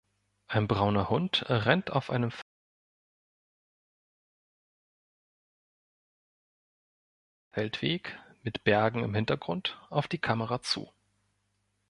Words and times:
Ein 0.47 0.67
brauner 0.67 1.09
Hund 1.11 1.45
rennt 1.47 1.91
auf 1.91 2.09
einem 2.09 2.31
Feldweg 7.53 8.19
mit 8.41 8.63
Bergen 8.63 9.03
im 9.03 9.13
Hintergrund 9.13 9.79
auf 9.91 10.07
die 10.07 10.17
Kamera 10.17 10.59
zu. 10.63 10.91